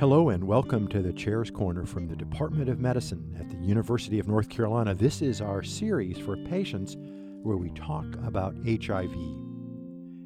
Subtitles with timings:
[0.00, 4.18] Hello and welcome to the Chair's Corner from the Department of Medicine at the University
[4.18, 4.92] of North Carolina.
[4.92, 6.96] This is our series for patients
[7.44, 9.12] where we talk about HIV.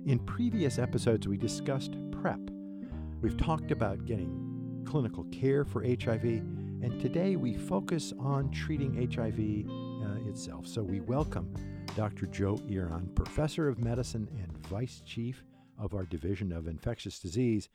[0.06, 2.40] In previous episodes, we discussed PrEP.
[3.20, 9.68] We've talked about getting clinical care for HIV, and today we focus on treating HIV
[9.68, 10.66] uh, itself.
[10.66, 11.52] So we welcome
[11.94, 12.24] Dr.
[12.24, 15.44] Joe Eron, Professor of Medicine and Vice Chief
[15.78, 17.68] of our Division of Infectious Disease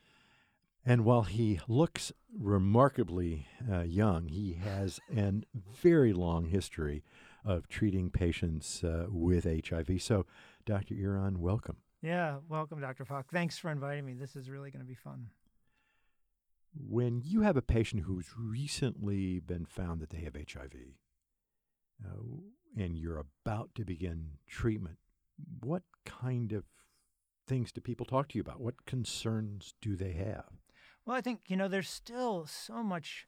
[0.86, 5.34] and while he looks remarkably uh, young, he has a
[5.82, 7.04] very long history
[7.46, 10.02] of treating patients uh, with HIV.
[10.02, 10.26] So,
[10.66, 10.96] Dr.
[10.96, 11.78] Eron, welcome.
[12.02, 13.06] Yeah, welcome, Dr.
[13.06, 13.28] Falk.
[13.32, 14.14] Thanks for inviting me.
[14.14, 15.28] This is really going to be fun.
[16.76, 20.74] When you have a patient who's recently been found that they have HIV
[22.04, 22.18] uh,
[22.76, 24.98] and you're about to begin treatment,
[25.62, 26.66] what kind of
[27.48, 28.60] things do people talk to you about?
[28.60, 30.63] What concerns do they have?
[31.06, 33.28] Well, I think, you know, there's still so much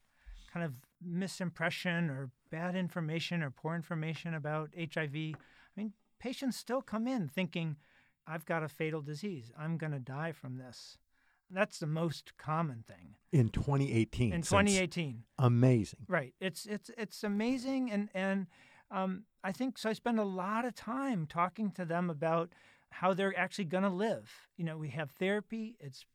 [0.51, 0.73] kind of
[1.05, 5.15] misimpression or bad information or poor information about HIV.
[5.15, 5.35] I
[5.75, 7.75] mean, patients still come in thinking,
[8.25, 9.51] I've got a fatal disease.
[9.57, 10.97] I'm going to die from this.
[11.51, 13.15] That's the most common thing.
[13.31, 14.33] In 2018.
[14.33, 15.23] In 2018.
[15.37, 15.99] Amazing.
[16.07, 16.33] Right.
[16.39, 18.47] It's it's it's amazing and and
[18.89, 22.51] um, I think so I spend a lot of time talking to them about
[22.89, 24.31] how they're actually going to live.
[24.57, 25.75] You know, we have therapy.
[25.79, 26.05] It's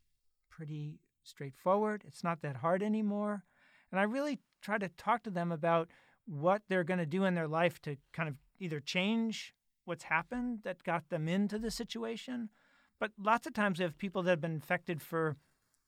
[0.48, 2.04] pretty straightforward.
[2.06, 3.44] It's not that hard anymore.
[3.90, 5.88] And I really try to talk to them about
[6.26, 9.54] what they're going to do in their life to kind of either change
[9.84, 12.50] what's happened that got them into the situation.
[12.98, 15.36] But lots of times we have people that have been infected for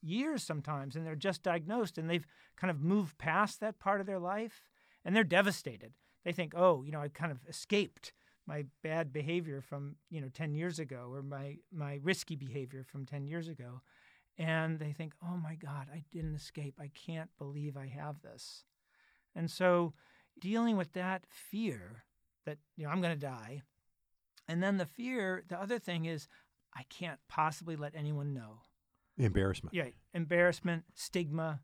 [0.01, 4.07] years sometimes and they're just diagnosed and they've kind of moved past that part of
[4.07, 4.69] their life
[5.05, 5.93] and they're devastated.
[6.25, 8.13] They think, oh, you know, I kind of escaped
[8.47, 13.07] my bad behavior from, you know, 10 years ago or my, my risky behavior from
[13.07, 13.83] 10 years ago
[14.39, 16.75] and they think, oh my God, I didn't escape.
[16.81, 18.65] I can't believe I have this.
[19.35, 19.95] And so
[20.41, 22.05] dealing with that fear
[22.47, 23.63] that, you know, I'm going to die.
[24.49, 26.29] And then the fear, the other thing is,
[26.75, 28.61] I can't possibly let anyone know.
[29.19, 29.75] Embarrassment.
[29.75, 31.61] Yeah, embarrassment, stigma,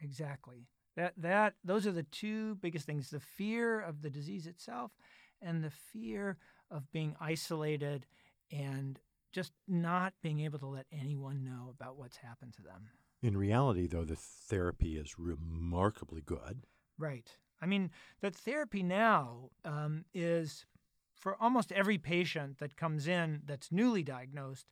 [0.00, 0.68] exactly.
[0.96, 4.92] That that those are the two biggest things: the fear of the disease itself,
[5.40, 6.38] and the fear
[6.70, 8.06] of being isolated
[8.52, 9.00] and
[9.32, 12.88] just not being able to let anyone know about what's happened to them.
[13.22, 16.64] In reality, though, the therapy is remarkably good.
[16.98, 17.36] Right.
[17.60, 17.90] I mean,
[18.20, 20.66] the therapy now um, is
[21.14, 24.66] for almost every patient that comes in that's newly diagnosed,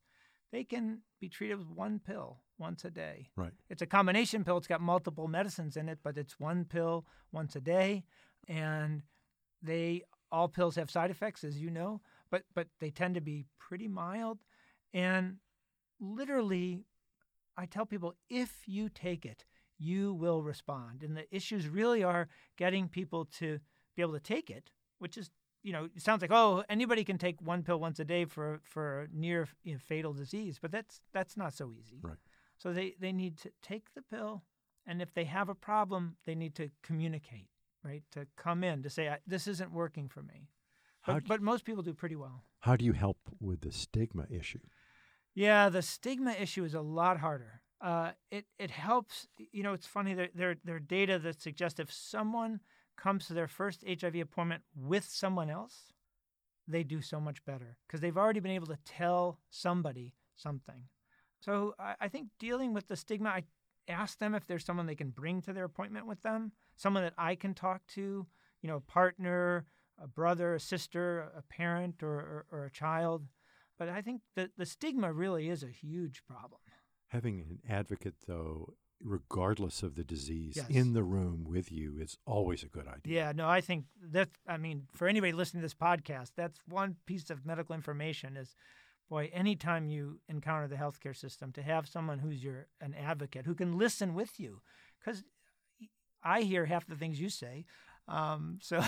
[0.50, 3.28] they can be treated with one pill once a day.
[3.36, 3.52] Right.
[3.68, 4.56] It's a combination pill.
[4.56, 8.04] It's got multiple medicines in it, but it's one pill once a day,
[8.48, 9.02] and
[9.62, 12.00] they all pills have side effects, as you know,
[12.30, 14.38] but but they tend to be pretty mild.
[14.92, 15.36] And
[16.00, 16.84] literally,
[17.56, 19.44] I tell people if you take it,
[19.78, 21.02] you will respond.
[21.02, 23.60] And the issues really are getting people to
[23.96, 25.30] be able to take it, which is,
[25.62, 28.60] you know, it sounds like oh anybody can take one pill once a day for
[28.62, 31.98] for near you know, fatal disease, but that's that's not so easy.
[32.02, 32.16] Right.
[32.56, 34.42] So they they need to take the pill,
[34.86, 37.48] and if they have a problem, they need to communicate,
[37.82, 38.02] right?
[38.12, 40.48] To come in to say this isn't working for me.
[41.06, 42.44] But, but most people do pretty well.
[42.60, 44.60] How do you help with the stigma issue?
[45.34, 47.62] Yeah, the stigma issue is a lot harder.
[47.80, 49.26] Uh, it it helps.
[49.52, 50.14] You know, it's funny.
[50.14, 52.60] There there there are data that suggest if someone
[52.96, 55.92] comes to their first HIV appointment with someone else,
[56.68, 60.84] they do so much better because they've already been able to tell somebody something.
[61.40, 63.44] So I, I think dealing with the stigma, I
[63.88, 67.14] ask them if there's someone they can bring to their appointment with them, someone that
[67.16, 68.26] I can talk to.
[68.62, 69.64] You know, a partner,
[70.02, 73.24] a brother, a sister, a parent, or, or, or a child
[73.80, 76.60] but I think that the stigma really is a huge problem.
[77.08, 80.66] Having an advocate, though, regardless of the disease, yes.
[80.68, 83.14] in the room with you is always a good idea.
[83.14, 86.96] Yeah, no, I think that, I mean, for anybody listening to this podcast, that's one
[87.06, 88.54] piece of medical information is
[89.08, 93.54] boy, anytime you encounter the healthcare system, to have someone who's your an advocate who
[93.54, 94.60] can listen with you,
[95.02, 95.24] because
[96.22, 97.64] I hear half the things you say.
[98.10, 98.82] Um, so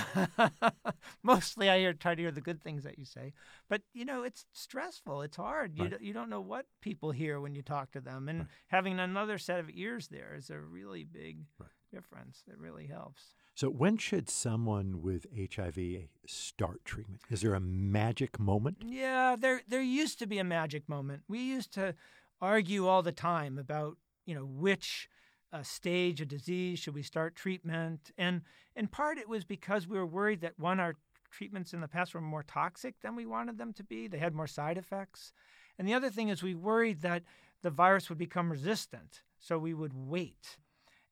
[1.23, 3.33] mostly I hear, try to hear the good things that you say,
[3.69, 5.23] but you know it's stressful.
[5.23, 5.77] It's hard.
[5.77, 5.91] You right.
[5.93, 8.49] don't, you don't know what people hear when you talk to them, and right.
[8.67, 11.71] having another set of ears there is a really big right.
[11.93, 12.43] difference.
[12.49, 13.35] It really helps.
[13.55, 17.21] So when should someone with HIV start treatment?
[17.31, 18.79] Is there a magic moment?
[18.85, 21.23] Yeah, there there used to be a magic moment.
[21.29, 21.95] We used to
[22.41, 25.09] argue all the time about you know which
[25.53, 26.79] uh, stage of disease?
[26.79, 28.11] Should we start treatment?
[28.17, 28.43] And
[28.75, 30.95] in part, it was because we were worried that one, our
[31.31, 34.07] treatments in the past were more toxic than we wanted them to be.
[34.09, 35.33] They had more side effects.
[35.79, 37.23] And the other thing is, we worried that
[37.63, 40.59] the virus would become resistant, so we would wait.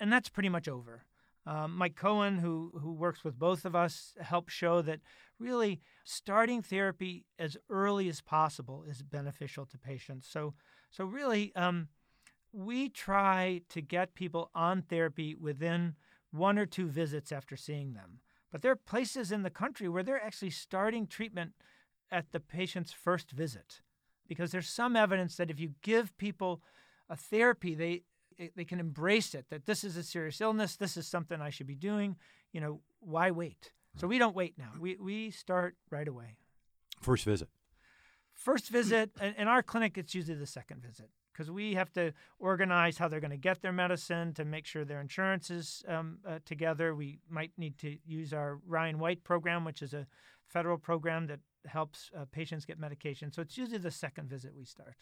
[0.00, 1.04] and that's pretty much over.
[1.46, 5.00] Um, Mike Cohen, who who works with both of us, helped show that
[5.38, 10.28] really starting therapy as early as possible is beneficial to patients.
[10.28, 10.54] So
[10.90, 11.88] so really, um,
[12.52, 15.94] we try to get people on therapy within
[16.30, 18.20] one or two visits after seeing them.
[18.52, 21.52] But there are places in the country where they're actually starting treatment
[22.10, 23.80] at the patient's first visit
[24.26, 26.62] because there's some evidence that if you give people
[27.08, 28.02] a therapy, they
[28.38, 31.50] eh, they can embrace it that this is a serious illness, this is something I
[31.50, 32.16] should be doing.
[32.52, 33.72] You know, why wait?
[33.96, 34.72] So we don't wait now.
[34.78, 36.36] We we start right away.
[37.00, 37.48] First visit.
[38.32, 42.98] First visit in our clinic, it's usually the second visit because we have to organize
[42.98, 46.38] how they're going to get their medicine to make sure their insurance is um, uh,
[46.44, 46.94] together.
[46.94, 50.06] We might need to use our Ryan White program, which is a
[50.46, 53.32] federal program that helps uh, patients get medication.
[53.32, 54.94] So it's usually the second visit we start.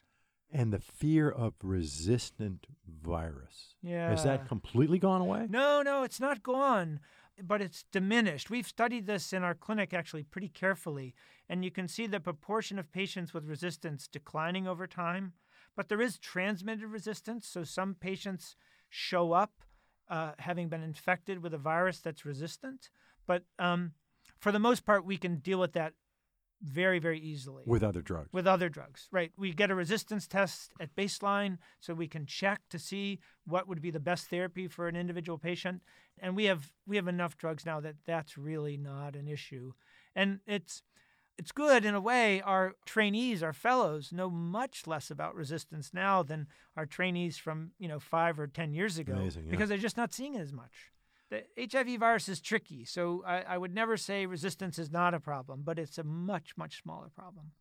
[0.51, 3.75] And the fear of resistant virus.
[3.83, 4.09] Yeah.
[4.09, 5.47] Has that completely gone away?
[5.49, 7.01] No, no, it's not gone,
[7.43, 8.49] but it's diminished.
[8.49, 11.15] We've studied this in our clinic actually pretty carefully,
[11.51, 15.35] and you can see the proportion of patients with resistance declining over time.
[15.79, 18.57] But there is transmitted resistance, so some patients
[18.89, 19.63] show up
[20.11, 22.91] uh, having been infected with a virus that's resistant.
[23.29, 23.93] But um,
[24.41, 25.93] for the most part, we can deal with that
[26.61, 27.63] very, very easily.
[27.65, 28.33] With other drugs.
[28.33, 29.31] With other drugs, right.
[29.37, 33.81] We get a resistance test at baseline so we can check to see what would
[33.81, 35.83] be the best therapy for an individual patient.
[36.19, 39.75] And we have we have enough drugs now that that's really not an issue.
[40.17, 40.83] And it's
[41.39, 46.23] it's good in a way our trainees our fellows know much less about resistance now
[46.23, 46.47] than
[46.77, 49.51] our trainees from you know five or ten years ago Amazing, yeah.
[49.51, 50.91] because they're just not seeing it as much
[51.31, 55.21] the HIV virus is tricky, so I, I, would never say resistance is not a
[55.21, 57.53] problem, but it's a much, much smaller problem.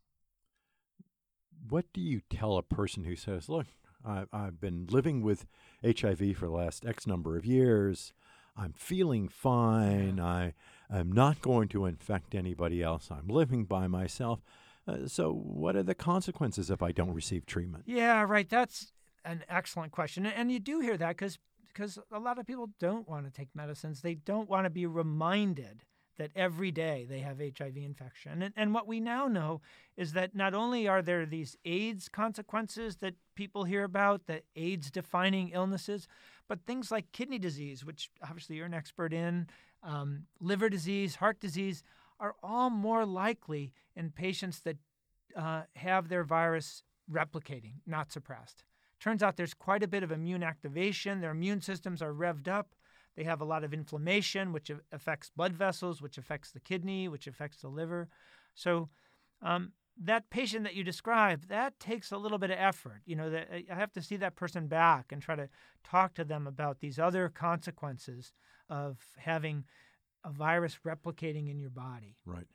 [1.68, 3.68] What do you tell a person who says, Look,
[4.06, 5.46] I, I've been living with
[5.84, 8.14] HIV for the last X number of years.
[8.56, 10.20] I'm feeling fine.
[10.20, 10.54] I
[10.90, 13.10] am not going to infect anybody else.
[13.12, 14.40] I'm living by myself.
[14.88, 17.84] Uh, so, what are the consequences if I don't receive treatment?
[17.88, 18.48] Yeah, right.
[18.48, 18.94] That's
[19.26, 20.26] an excellent question.
[20.26, 21.40] And you do hear that because
[21.78, 24.02] because a lot of people don't want to take medicines.
[24.02, 25.84] They don't want to be reminded
[26.18, 28.42] that every day they have HIV infection.
[28.42, 29.62] And, and what we now know
[29.96, 34.90] is that not only are there these AIDS consequences that people hear about, the AIDS
[34.90, 36.08] defining illnesses,
[36.48, 39.48] but things like kidney disease, which obviously you're an expert in,
[39.84, 41.84] um, liver disease, heart disease,
[42.20, 44.78] are all more likely in patients that
[45.36, 48.64] uh, have their virus replicating, not suppressed.
[49.00, 51.22] Turns out there's quite a bit of immune activation.
[51.22, 52.74] Their immune systems are revved up.
[53.16, 57.28] They have a lot of inflammation, which affects blood vessels, which affects the kidney, which
[57.28, 58.10] affects the liver.
[58.54, 58.90] So,
[59.42, 59.72] um,
[60.04, 63.02] that patient that you describe, that takes a little bit of effort.
[63.06, 65.50] You know, that uh, I have to see that person back and try to
[65.84, 68.34] talk to them about these other consequences
[68.70, 69.66] of having
[70.24, 72.18] a virus replicating in your body.
[72.26, 72.48] Right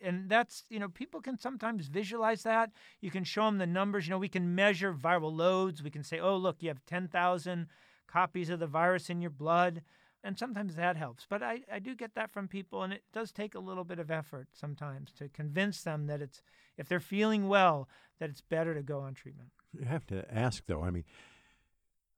[0.00, 2.70] and that's you know people can sometimes visualize that
[3.00, 6.04] you can show them the numbers you know we can measure viral loads we can
[6.04, 7.66] say oh look you have 10,000
[8.06, 9.82] copies of the virus in your blood
[10.24, 13.32] and sometimes that helps but I, I do get that from people and it does
[13.32, 16.42] take a little bit of effort sometimes to convince them that it's
[16.76, 17.88] if they're feeling well
[18.18, 21.04] that it's better to go on treatment you have to ask though i mean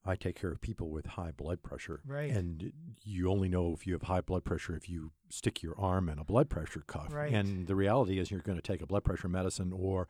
[0.05, 2.01] I take care of people with high blood pressure.
[2.07, 2.31] Right.
[2.31, 2.73] And
[3.05, 6.19] you only know if you have high blood pressure if you stick your arm in
[6.19, 7.13] a blood pressure cuff.
[7.13, 7.33] Right.
[7.33, 10.09] And the reality is you're going to take a blood pressure medicine or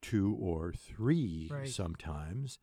[0.00, 1.68] two or three right.
[1.68, 2.58] sometimes.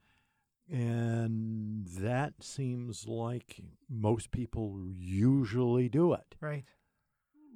[0.74, 6.36] And that seems like most people usually do it.
[6.42, 6.64] Right.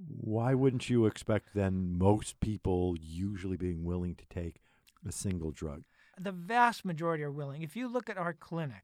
[0.08, 4.62] Why wouldn't you expect then most people usually being willing to take
[5.08, 5.84] a single drug?
[6.20, 7.64] The vast majority are willing.
[7.64, 8.84] If you look at our clinic,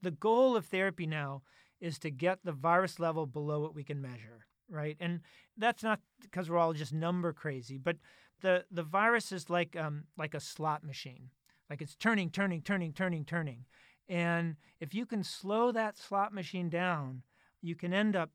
[0.00, 1.42] the goal of therapy now
[1.80, 4.96] is to get the virus level below what we can measure, right?
[5.00, 5.20] And
[5.58, 7.96] that's not because we're all just number crazy, but
[8.40, 11.30] the the virus is like um, like a slot machine,
[11.74, 13.64] like it's turning, turning, turning, turning, turning,
[14.08, 17.22] and if you can slow that slot machine down,
[17.60, 18.30] you can end up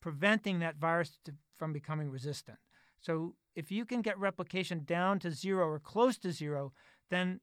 [0.00, 2.56] preventing that virus to, from becoming resistant.
[3.02, 6.72] So if you can get replication down to zero or close to zero,
[7.10, 7.40] then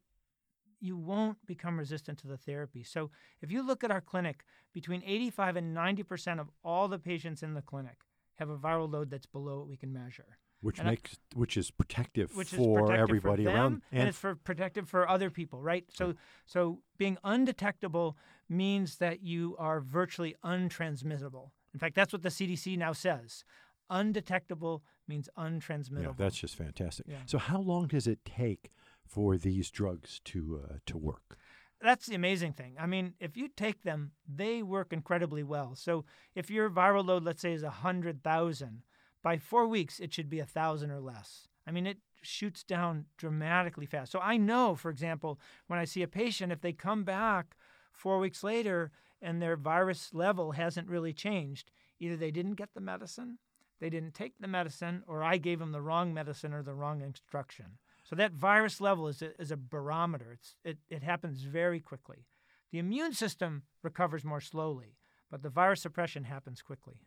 [0.81, 2.83] you won't become resistant to the therapy.
[2.83, 3.12] So
[3.43, 4.43] if you look at our clinic,
[4.74, 7.97] between 85 and 90% of all the patients in the clinic
[8.38, 10.39] have a viral load that's below what we can measure.
[10.65, 14.00] Which and makes I, which is protective which for is everybody for them, around, and,
[14.00, 15.86] and, it's for protective for other people, right?
[15.93, 16.15] So,
[16.48, 18.17] so being undetectable
[18.50, 21.51] means that you are virtually untransmittable.
[21.75, 23.45] In fact, that's what the CDC now says.
[23.91, 26.01] Undetectable means untransmittable.
[26.01, 27.05] Yeah, that's just fantastic.
[27.07, 27.17] Yeah.
[27.27, 28.72] So, how long does it take
[29.05, 31.38] for these drugs to uh, to work?
[31.86, 32.75] that's the amazing thing.
[32.79, 35.75] I mean, if you take them, they work incredibly well.
[35.75, 38.81] So if your viral load, let's say, is 100,000,
[39.25, 41.48] by four weeks, it should be a 1,000 or less.
[41.65, 44.12] I mean, it shoots down dramatically fast.
[44.12, 47.58] So I know, for example, when I see a patient, if they come back
[47.91, 48.91] four weeks later
[49.24, 53.39] and their virus level hasn't really changed, either they didn't get the medicine,
[53.79, 57.01] they didn't take the medicine, or I gave them the wrong medicine or the wrong
[57.01, 57.79] instruction.
[58.03, 60.34] So that virus level is a, is a barometer.
[60.34, 62.27] It's, it, it happens very quickly.
[62.72, 64.98] The immune system recovers more slowly,
[65.32, 67.01] but the virus suppression happens quickly.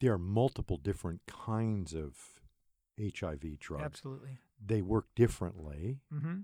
[0.00, 2.16] There are multiple different kinds of
[3.00, 3.84] HIV drugs.
[3.84, 4.38] Absolutely.
[4.64, 6.00] They work differently.
[6.12, 6.38] Mm-hmm.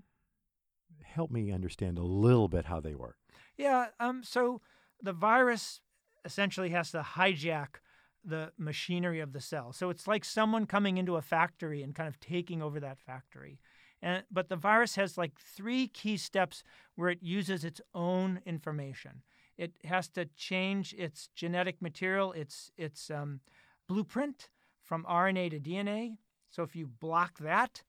[1.03, 3.17] Help me understand a little bit how they work.
[3.57, 3.87] Yeah.
[3.99, 4.61] Um, so
[5.01, 5.81] the virus
[6.23, 7.79] essentially has to hijack
[8.23, 9.71] the machinery of the cell.
[9.71, 13.59] So it's like someone coming into a factory and kind of taking over that factory.
[14.01, 16.63] And, but the virus has like three key steps
[16.95, 19.21] where it uses its own information.
[19.57, 23.39] It has to change its genetic material, its its um,
[23.87, 24.49] blueprint
[24.81, 26.17] from RNA to DNA.
[26.49, 27.83] So if you block that,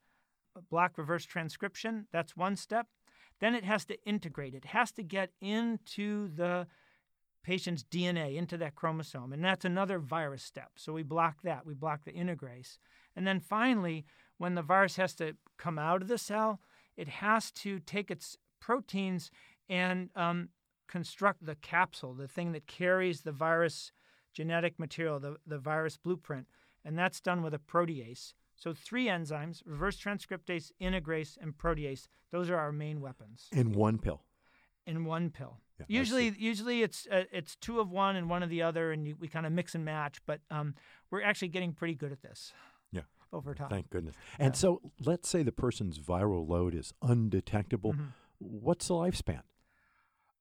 [0.70, 2.86] block reverse transcription, that's one step.
[3.40, 4.54] Then it has to integrate.
[4.54, 6.66] It has to get into the
[7.42, 10.70] patient's DNA, into that chromosome, and that's another virus step.
[10.76, 11.64] So we block that.
[11.64, 12.78] We block the integrase.
[13.14, 14.04] And then finally,
[14.38, 16.60] when the virus has to come out of the cell,
[16.96, 19.30] it has to take its proteins
[19.68, 20.48] and um,
[20.88, 23.92] construct the capsule, the thing that carries the virus
[24.32, 26.46] genetic material, the, the virus blueprint.
[26.84, 28.34] And that's done with a protease.
[28.54, 32.06] So three enzymes: reverse transcriptase, integrase, and protease.
[32.30, 33.48] Those are our main weapons.
[33.52, 34.22] In one pill.
[34.86, 35.58] In one pill.
[35.78, 39.06] Yeah, usually, usually it's uh, it's two of one and one of the other, and
[39.06, 40.18] you, we kind of mix and match.
[40.26, 40.74] But um,
[41.10, 42.52] we're actually getting pretty good at this.
[42.92, 43.02] Yeah.
[43.32, 43.68] Over time.
[43.68, 44.14] Thank goodness.
[44.38, 44.58] And Yeah.
[44.58, 47.92] so, let's say the person's viral load is undetectable.
[47.94, 48.12] Mhm.
[48.38, 49.42] What's the lifespan?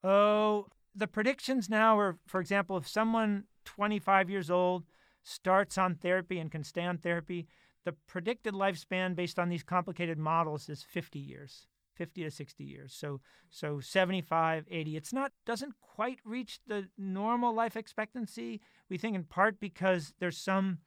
[0.06, 4.84] Oh, the predictions now are, for example, if someone 25 years old
[5.24, 7.48] starts on therapy and can stay on therapy,
[7.86, 11.68] the predicted lifespan based on these complicated models is 50 years.
[11.96, 12.94] 50 to 60 years.
[12.94, 14.98] So so 75, 80.
[14.98, 18.62] It's not doesn't quite reach the normal life expectancy.
[18.90, 20.80] We think in part because there's some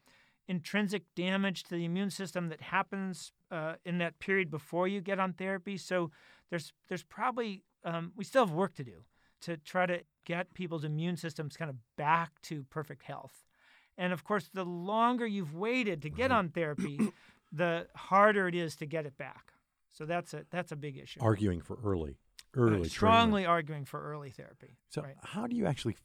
[0.46, 5.18] intrinsic damage to the immune system that happens uh, in that period before you get
[5.18, 5.76] on therapy.
[5.76, 6.10] So
[6.50, 9.04] there's there's probably um, we still have work to do
[9.42, 13.44] to try to get people's immune systems kind of back to perfect health.
[13.96, 16.98] And of course, the longer you've waited to get on therapy,
[17.52, 19.52] the harder it is to get it back.
[19.92, 21.20] So that's a that's a big issue.
[21.22, 22.18] Arguing for early,
[22.56, 22.90] Uh, early treatment.
[22.92, 24.78] strongly arguing for early therapy.
[24.90, 25.16] So, right.
[25.22, 25.96] how do you actually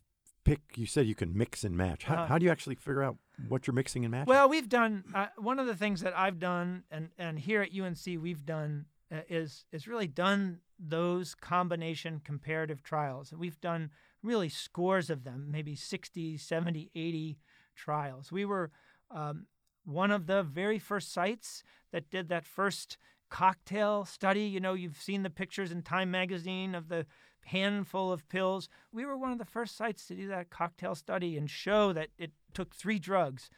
[0.44, 0.62] pick?
[0.75, 2.06] You said you can mix and match.
[2.06, 4.30] How, Uh, how do you actually figure out what you're mixing and matching?
[4.30, 7.72] Well, we've done uh, one of the things that I've done, and and here at
[7.77, 8.93] UNC we've done uh,
[9.29, 13.32] is is really done those combination comparative trials.
[13.32, 13.91] And we've done
[14.22, 17.38] really scores of them, maybe 60, 70, 80
[17.75, 18.32] trials.
[18.32, 18.72] We were
[19.12, 19.48] um,
[19.86, 22.98] one of the very first sites that did that first
[23.29, 24.43] cocktail study.
[24.43, 27.05] You know, you've seen the pictures in Time magazine of the
[27.46, 28.70] handful of pills.
[28.91, 32.10] We were one of the first sites to do that cocktail study and show that
[32.17, 33.50] it took three drugs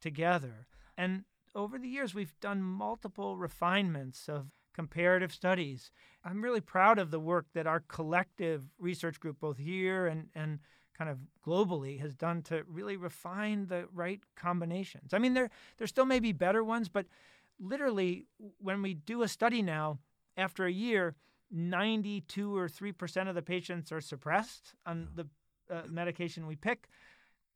[0.00, 0.66] together.
[0.96, 5.90] And over the years, we've done multiple refinements of comparative studies.
[6.24, 10.58] I'm really proud of the work that our collective research group, both here and, and
[10.96, 15.14] kind of globally, has done to really refine the right combinations.
[15.14, 17.06] I mean, there, there still may be better ones, but
[17.58, 18.26] literally,
[18.58, 19.98] when we do a study now,
[20.36, 21.14] after a year,
[21.50, 25.26] 92 or 3% of the patients are suppressed on the
[25.70, 26.88] uh, medication we pick.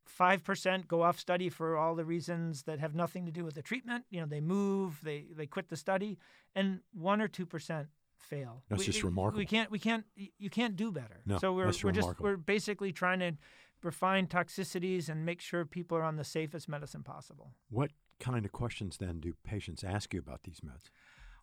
[0.09, 3.63] 5% go off study for all the reasons that have nothing to do with the
[3.63, 4.05] treatment.
[4.11, 6.19] You know, they move, they, they quit the study,
[6.55, 7.87] and 1 or 2%
[8.17, 8.63] fail.
[8.69, 9.39] That's We- just we- remarkable.
[9.39, 11.21] We can't, we can't, you can't do better.
[11.27, 13.33] No, so we're, that's we're just, we're basically trying to
[13.83, 17.53] refine toxicities and make sure people are on the safest medicine possible.
[17.71, 20.91] what kind of questions then do patients ask you about these meds?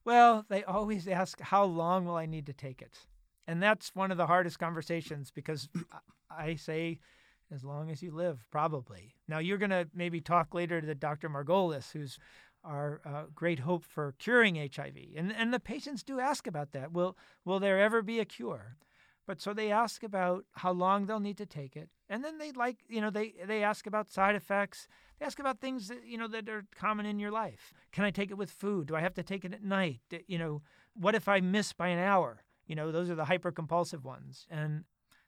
[0.03, 2.99] Well, they always ask, how long will I need to take it?
[3.47, 5.69] And that's one of the hardest conversations because
[6.29, 6.99] I say,
[7.53, 9.15] as long as you live, probably.
[9.27, 11.29] Now, you're going to maybe talk later to Dr.
[11.29, 12.17] Margolis, who's
[12.63, 14.95] our uh, great hope for curing HIV.
[15.15, 16.91] And, and the patients do ask about that.
[16.91, 18.77] Will, will there ever be a cure?
[19.27, 21.89] But so they ask about how long they'll need to take it.
[22.09, 24.87] And then they like, you know, they, they ask about side effects.
[25.19, 27.73] They ask about things that, you know, that are common in your life.
[27.91, 28.87] Can I take it with food?
[28.87, 30.01] Do I have to take it at night?
[30.27, 30.61] You know,
[30.93, 32.43] what if I miss by an hour?
[32.67, 34.45] You know, those are the hypercompulsive ones.
[34.49, 34.83] And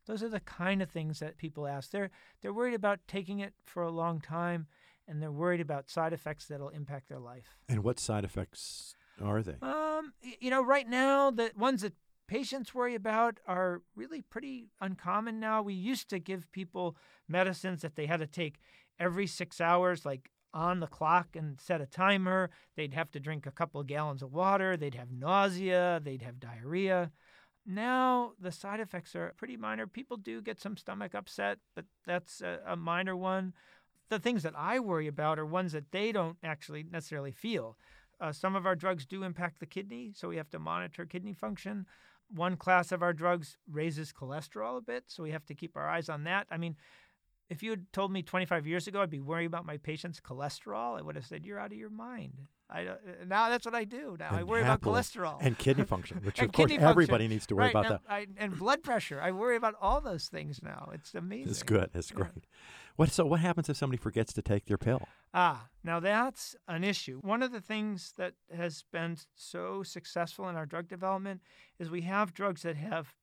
[0.08, 1.92] those are the kind of things that people ask.
[1.92, 2.10] They're
[2.42, 4.68] they're worried about taking it for a long time
[5.08, 7.58] and they're worried about side effects that'll impact their life.
[7.70, 9.56] And what side effects are they?
[9.62, 11.94] Um, you know, right now the ones that
[12.28, 15.62] patients worry about are really pretty uncommon now.
[15.62, 16.98] We used to give people
[17.28, 18.60] medicines that they had to take
[19.00, 22.50] every six hours, like on the clock and set a timer.
[22.76, 24.76] They'd have to drink a couple of gallons of water.
[24.76, 26.02] They'd have nausea.
[26.04, 27.12] They'd have diarrhea.
[27.68, 29.86] Now the side effects are pretty minor.
[29.86, 33.54] People do get some stomach upset, but that's a, a minor one.
[34.10, 37.78] The things that I worry about are ones that they don't actually necessarily feel.
[38.22, 41.34] Uh, some of our drugs do impact the kidney, so we have to monitor kidney
[41.34, 41.86] function.
[42.30, 45.90] One class of our drugs raises cholesterol a bit, so we have to keep our
[45.90, 46.48] eyes on that.
[46.50, 46.78] I mean,
[47.50, 50.98] if you had told me 25 years ago I'd be worrying about my patient's cholesterol,
[50.98, 52.34] I would have said you're out of your mind.
[52.70, 54.18] I uh, now that's what I do.
[54.20, 56.88] Now And I worry about cholesterol and kidney function, which of course function.
[56.88, 58.01] everybody needs to worry right, about and, that.
[58.10, 59.22] I, and blood pressure.
[59.22, 60.89] I worry about all those things now.
[60.94, 61.50] It's amazing.
[61.50, 61.89] It's good.
[61.94, 62.18] It's Yeah.
[62.18, 62.46] great.
[62.98, 63.25] What so?
[63.25, 65.08] What happens if somebody forgets to take their pill?
[65.34, 67.20] Ah, now that's an issue.
[67.22, 71.42] One of the things that has been so successful in our drug development
[71.80, 73.13] is we have drugs that have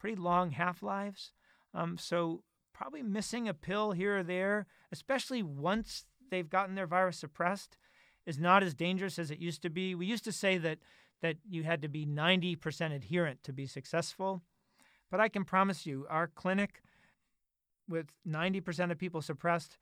[0.00, 1.32] pretty long half lives.
[1.74, 2.42] Um, so
[2.82, 7.76] probably missing a pill here or there, especially once they've gotten their virus suppressed,
[8.26, 9.94] is not as dangerous as it used to be.
[9.94, 10.78] We used to say that
[11.20, 14.42] that you had to be 90% adherent to be successful.
[15.12, 16.82] But I can promise you, our clinic,
[17.88, 19.78] with 90% of people suppressed,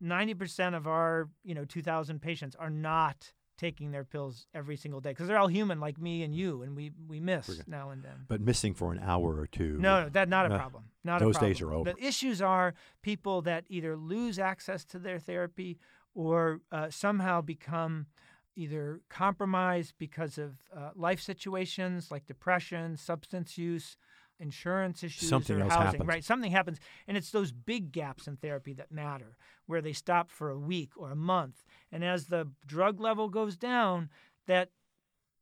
[0.00, 5.10] 90% of our, you know, 2,000 patients are not taking their pills every single day
[5.10, 8.02] because they're all human like me and you, and we we miss Forget- now and
[8.02, 8.24] then.
[8.28, 9.78] But missing for an hour or two.
[9.78, 10.84] No, no, that's not a problem.
[11.04, 11.52] Not Those a problem.
[11.52, 11.92] days are over.
[11.92, 15.78] The issues are people that either lose access to their therapy
[16.14, 18.06] or uh, somehow become
[18.54, 23.96] either compromised because of uh, life situations like depression, substance use,
[24.38, 25.86] insurance issues, Something or else housing.
[25.86, 26.06] happens.
[26.08, 30.30] Right, something happens, and it's those big gaps in therapy that matter, where they stop
[30.30, 34.10] for a week or a month, and as the drug level goes down,
[34.46, 34.70] that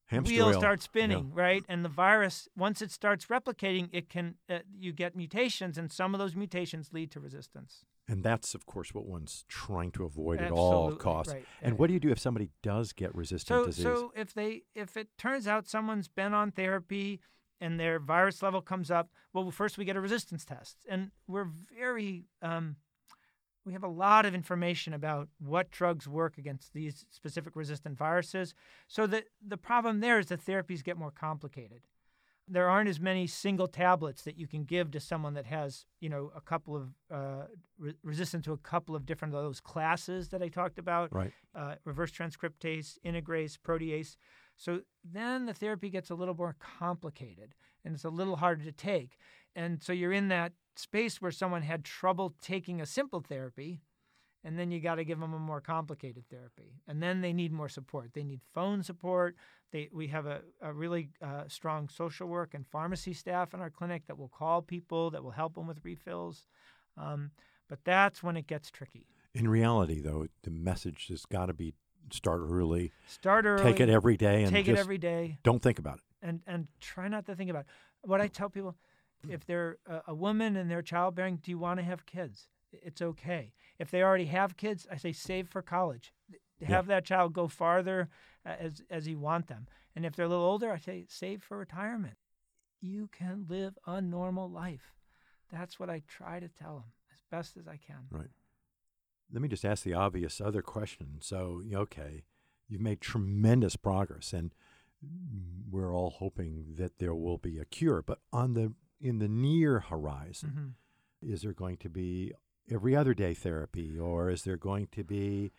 [0.06, 0.58] Hamster wheel wheel.
[0.60, 1.64] starts spinning, right?
[1.68, 6.14] And the virus, once it starts replicating, it can uh, you get mutations, and some
[6.14, 7.84] of those mutations lead to resistance.
[8.06, 11.32] And that's, of course, what one's trying to avoid at all costs.
[11.32, 11.80] right, And right.
[11.80, 13.84] what do you do if somebody does get resistant So, disease?
[13.84, 17.21] so if they if it turns out someone's been on therapy
[17.60, 21.49] and their virus level comes up, well, first we get a resistance test, and we're
[21.76, 22.76] very um,
[23.64, 28.54] we have a lot of information about what drugs work against these specific resistant viruses.
[28.88, 31.82] So the the problem there is that therapies get more complicated.
[32.47, 36.10] There aren't as many single tablets that you can give to someone that has, you
[36.10, 37.47] know, a couple of uh,
[37.78, 41.32] re- resistant to a couple of different of those classes that I talked about right.
[41.54, 44.17] uh, reverse transcriptase, integrase, protease.
[44.56, 48.73] So then the therapy gets a little more complicated and it's a little harder to
[48.73, 49.19] take.
[49.54, 53.82] And so you're in that space where someone had trouble taking a simple therapy,
[54.43, 56.80] and then you got to give them a more complicated therapy.
[56.86, 58.10] And then they need more support.
[58.12, 59.36] They need phone support.
[59.73, 63.71] They, we have a, a really uh, strong social work and pharmacy staff in our
[63.71, 66.47] clinic that will call people, that will help them with refills.
[66.99, 67.30] Um,
[67.69, 69.06] but that's when it gets tricky.
[69.32, 71.75] In reality, though, the message has got to be
[72.10, 73.62] start early, Start early.
[73.62, 76.04] take it every day, and take it every day don't think about it.
[76.23, 78.08] and and try not to think about it.
[78.08, 78.76] what i tell people
[79.28, 83.00] if they're a, a woman and they're childbearing do you want to have kids it's
[83.00, 86.12] okay if they already have kids i say save for college
[86.62, 88.08] have that child go farther
[88.45, 91.56] as as you want them and if they're a little older i say save for
[91.58, 92.17] retirement
[92.80, 94.93] you can live a normal life
[95.50, 98.28] that's what i try to tell them as best as i can Right.
[99.32, 101.17] Let me just ask the obvious other question.
[101.21, 102.25] So, okay,
[102.69, 104.54] you've made tremendous progress, and
[105.71, 108.02] we're all hoping that there will be a cure.
[108.02, 110.76] But on the in the near horizon,
[111.23, 111.28] Mhm.
[111.30, 112.32] is there going to be
[112.71, 115.52] every other day therapy, or is there going to be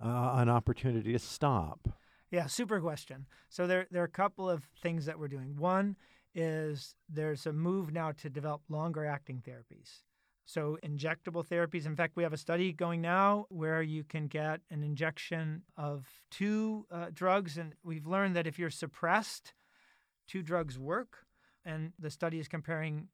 [0.00, 1.88] uh, an opportunity to stop?
[2.30, 3.26] Yeah, super question.
[3.48, 5.56] So there, there are a couple of things that we're doing.
[5.56, 5.96] One
[6.34, 10.02] is there's a move now to develop longer acting therapies.
[10.44, 11.86] So injectable therapies.
[11.86, 16.06] In fact, we have a study going now where you can get an injection of
[16.30, 19.54] two uh, drugs, and we've learned that if you're suppressed,
[20.26, 21.26] two drugs work.
[21.64, 23.08] And the study is comparing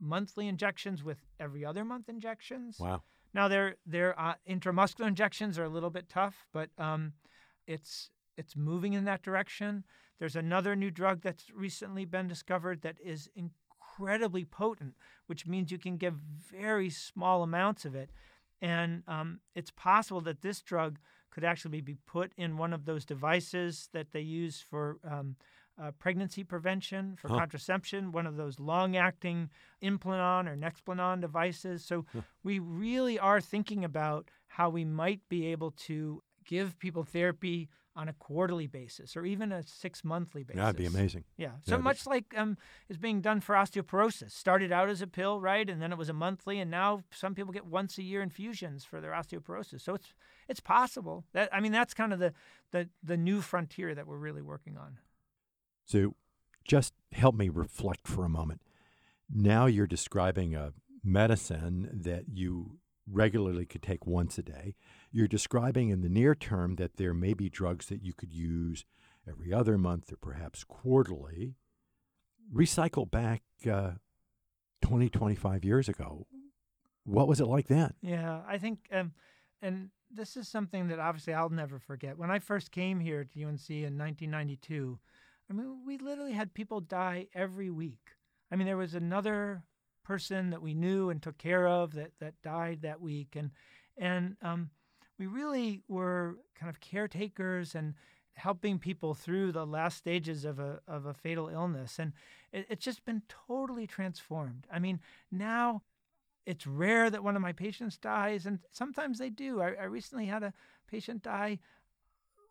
[0.00, 2.78] monthly injections with every other month injections.
[2.78, 3.02] Wow.
[3.34, 7.12] Now, their their uh, intramuscular injections are a little bit tough, but um,
[7.66, 9.84] it's it's moving in that direction.
[10.18, 13.28] There's another new drug that's recently been discovered that is
[13.98, 14.94] incredibly potent,
[15.26, 18.10] which means you can give very small amounts of it,
[18.60, 20.98] and um, it's possible that this drug
[21.30, 25.36] could actually be put in one of those devices that they use for um,
[25.80, 27.38] uh, pregnancy prevention, for Huh.
[27.38, 29.48] contraception, one of those long-acting
[29.82, 31.84] Implanon or Nexplanon devices.
[31.84, 32.04] So
[32.42, 38.08] we really are thinking about how we might be able to give people therapy on
[38.08, 40.60] a quarterly basis or even a six monthly basis.
[40.60, 41.24] That'd be amazing.
[41.36, 41.50] Yeah.
[41.62, 42.56] So That'd be- much like um,
[42.88, 44.30] is being done for osteoporosis.
[44.30, 47.34] Started out as a pill, right, and then it was a monthly, and now some
[47.34, 49.80] people get once a year infusions for their osteoporosis.
[49.80, 50.14] So it's
[50.48, 51.24] it's possible.
[51.32, 52.32] That I mean, that's kind of the
[52.70, 54.98] the the new frontier that we're really working on.
[55.84, 56.14] So
[56.64, 58.62] just help me reflect for a moment.
[59.28, 62.78] Now you're describing a medicine that you
[63.10, 64.74] regularly could take once a day.
[65.10, 68.84] You're describing in the near term that there may be drugs that you could use
[69.28, 71.54] every other month or perhaps quarterly.
[72.52, 73.92] Recycle back uh,
[74.82, 76.26] 20, 25 years ago.
[77.04, 77.94] What was it like then?
[78.02, 79.12] Yeah, I think, um,
[79.62, 82.18] and this is something that obviously I'll never forget.
[82.18, 84.98] When I first came here to UNC in 1992,
[85.50, 88.10] I mean, we literally had people die every week.
[88.50, 89.64] I mean, there was another
[90.04, 93.50] person that we knew and took care of that that died that week, and
[93.96, 94.70] and um,
[95.18, 97.94] we really were kind of caretakers and
[98.34, 102.12] helping people through the last stages of a of a fatal illness, and
[102.52, 104.66] it, it's just been totally transformed.
[104.72, 105.00] I mean,
[105.30, 105.82] now
[106.46, 109.60] it's rare that one of my patients dies, and sometimes they do.
[109.60, 110.54] I, I recently had a
[110.88, 111.58] patient die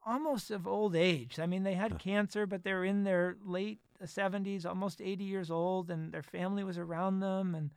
[0.06, 1.39] almost of old age.
[1.39, 1.97] I mean, they had Huh.
[1.97, 6.77] cancer, but they're in their late 70s, almost 80 years old, and their family was
[6.77, 7.71] around them, and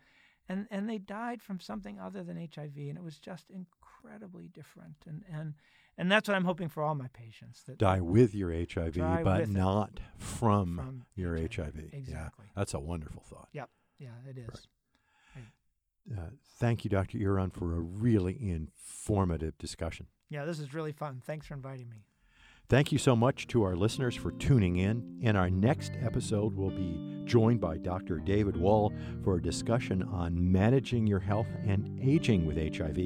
[0.49, 3.51] and and they died from something other than HIV, and it was just
[4.03, 4.97] incredibly different.
[5.07, 5.55] And and
[5.99, 9.43] and that's what I'm hoping for all my patients that Die with your HIV, but
[9.43, 9.49] it.
[9.49, 11.75] not from, from your HIV.
[11.77, 12.47] Yeah, Exactly.
[12.57, 13.49] that's a wonderful thought.
[13.53, 13.69] Yep.
[13.99, 14.67] Yeah, it is.
[16.11, 17.19] Uh, thank you, Dr.
[17.19, 20.07] Eron, for a really informative discussion.
[20.31, 21.23] Yeah, this is really fun.
[21.25, 22.05] Thanks for inviting me.
[22.69, 25.19] Thank you so much to our listeners for tuning in.
[25.21, 28.19] In our next episode, we'll be joined by Dr.
[28.19, 32.97] David Wohl for a discussion on managing your health and aging with HIV.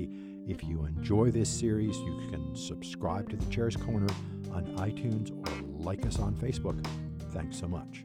[0.47, 4.13] If you enjoy this series, you can subscribe to the Chairs Corner
[4.53, 6.85] on iTunes or like us on Facebook.
[7.33, 8.05] Thanks so much.